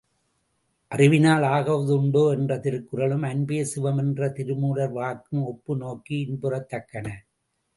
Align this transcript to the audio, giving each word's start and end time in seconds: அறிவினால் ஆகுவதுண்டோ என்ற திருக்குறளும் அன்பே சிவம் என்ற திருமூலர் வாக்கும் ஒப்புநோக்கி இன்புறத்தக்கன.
அறிவினால் 0.91 1.43
ஆகுவதுண்டோ 1.47 2.23
என்ற 2.35 2.57
திருக்குறளும் 2.57 3.25
அன்பே 3.29 3.59
சிவம் 3.63 3.97
என்ற 3.97 4.31
திருமூலர் 4.31 4.91
வாக்கும் 4.91 5.43
ஒப்புநோக்கி 5.45 6.15
இன்புறத்தக்கன. 6.25 7.07